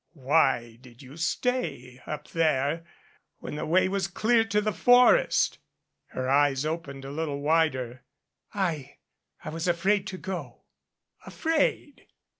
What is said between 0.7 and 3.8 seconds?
did you stay up there when the